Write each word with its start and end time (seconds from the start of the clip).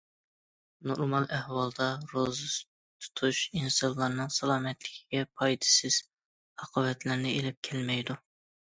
نورمال 0.91 1.27
ئەھۋالدا، 1.37 1.89
روزى 2.13 2.47
تۇتۇش 2.55 3.43
ئىنسانلارنىڭ 3.61 4.35
سالامەتلىكىگە 4.39 5.25
پايدىسىز 5.43 6.03
ئاقىۋەتلەرنى 6.11 7.37
ئېلىپ 7.39 7.63
كەلمەيدۇ. 7.71 8.23